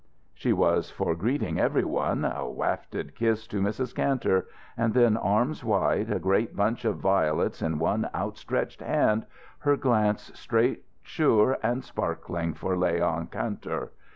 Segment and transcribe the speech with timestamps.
[0.33, 3.93] She was for greeting everyone, a wafted kiss to Mrs.
[3.93, 9.27] Kantor, and then arms wide, a great bunch of violets in one outstretched hand,
[9.59, 13.91] her glance straight sure and sparkling for Leon Kantor.